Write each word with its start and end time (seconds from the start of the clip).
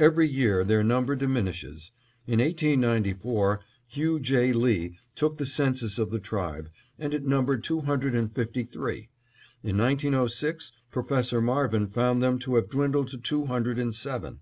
Every 0.00 0.26
year 0.26 0.64
their 0.64 0.82
number 0.82 1.14
diminishes; 1.14 1.92
in 2.26 2.40
1894, 2.40 3.60
Hugh 3.86 4.18
J. 4.18 4.52
Lee 4.52 4.98
took 5.14 5.36
the 5.38 5.46
census 5.46 5.96
of 5.96 6.10
the 6.10 6.18
tribe, 6.18 6.70
and 6.98 7.14
it 7.14 7.24
numbered 7.24 7.62
two 7.62 7.82
hundred 7.82 8.16
and 8.16 8.34
fifty 8.34 8.64
three; 8.64 9.10
in 9.62 9.78
1906, 9.78 10.72
Professor 10.90 11.40
Marvin 11.40 11.86
found 11.86 12.20
them 12.20 12.40
to 12.40 12.56
have 12.56 12.68
dwindled 12.68 13.06
to 13.10 13.18
two 13.18 13.46
hundred 13.46 13.78
and 13.78 13.94
seven. 13.94 14.40